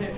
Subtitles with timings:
[0.00, 0.10] はい。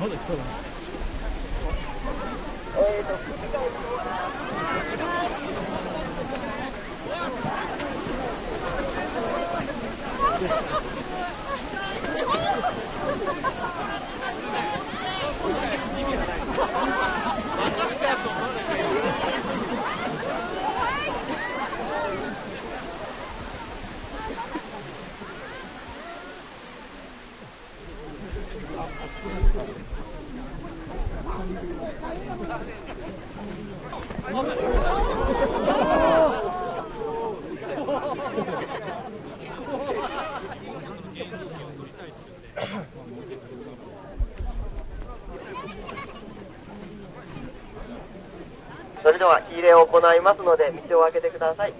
[0.00, 0.73] まだ来たの？
[49.02, 51.72] それでは火入れを行いますので道を開けてください。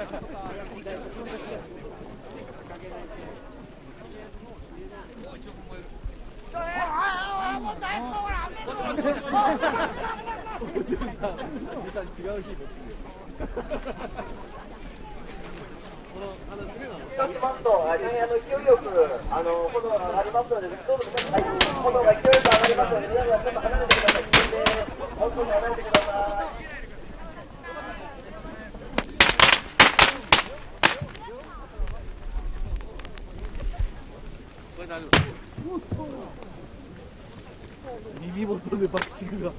[16.20, 18.76] そうしますと、大変あの勢いよ。
[18.76, 19.40] く炎
[19.88, 22.36] が上がりますので、炎が勢いよ。
[22.36, 24.24] く上がりますので、皆さんちょっと離れてください。
[24.24, 24.84] 危険です。
[25.16, 26.60] 本当に離れてください。
[38.20, 39.52] 耳元でバッチグが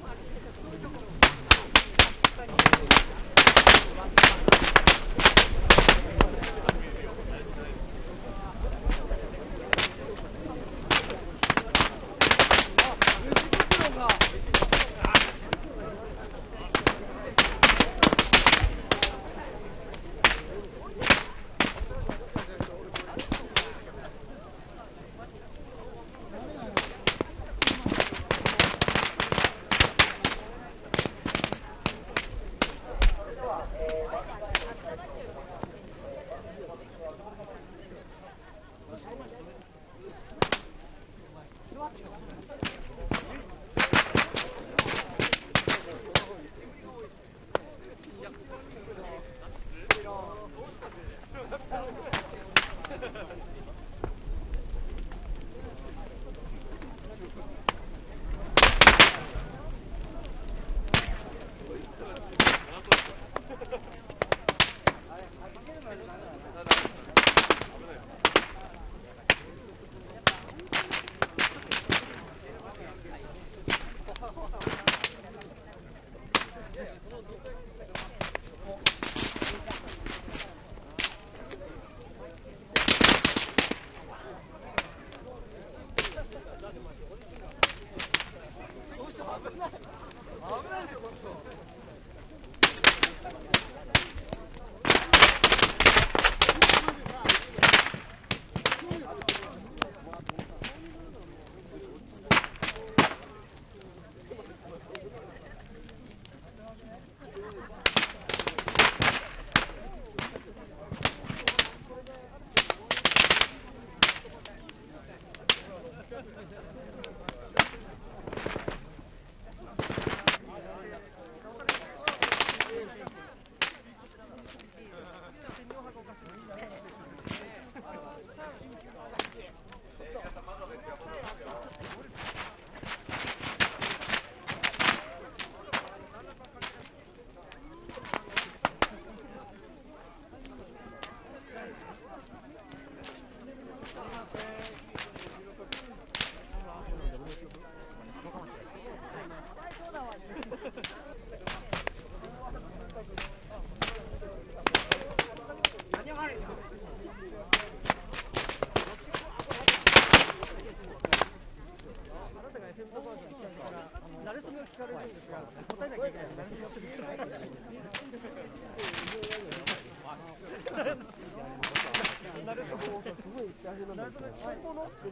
[175.04, 175.08] え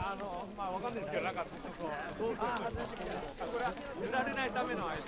[0.00, 1.48] ー、あの、まあ、わかんないですけど、なんか、こ
[1.86, 1.90] う、
[2.40, 5.06] あこれは塗られないためのあれだ。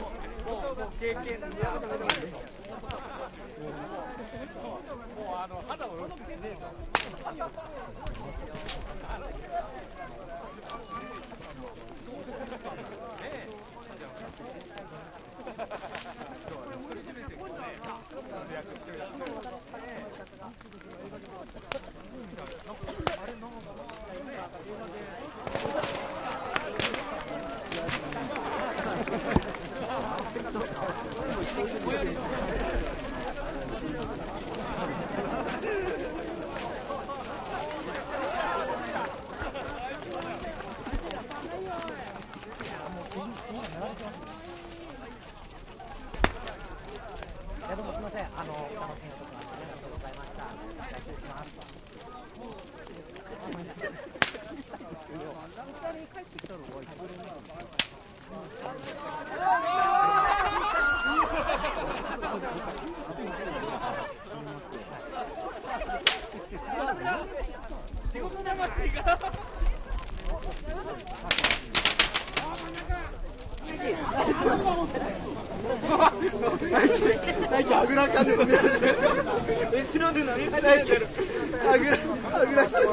[0.00, 0.08] も
[0.46, 1.36] う、もう、もう経験で。
[1.36, 1.44] も
[5.20, 6.72] う、あの、肌をよくねえの。
[47.68, 50.48] いやどうもすみません、あの、あの選手とか、ありがとうございました。
[50.96, 51.48] 失礼します。
[77.50, 78.62] 最近あぐらかんで飲みた
[80.12, 81.98] で何最近あぐら
[82.32, 82.88] あぐらしてる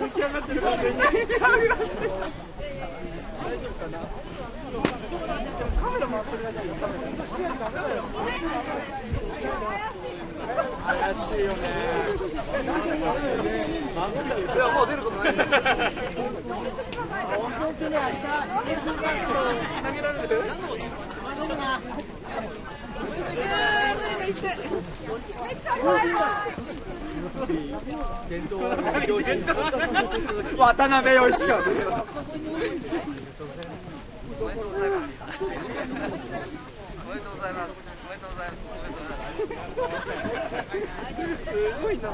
[0.00, 2.10] 出来上がってる完全にあぐらしてる
[10.84, 11.58] 怪しいよね
[14.54, 16.00] いやもう出ることない渡辺陽
[16.84, 17.04] 一か
[17.38, 17.90] おめで
[33.36, 35.24] とうございます。
[37.04, 37.72] おめでとうございます。
[37.74, 38.64] おめでとうございます。
[41.44, 42.10] すごいな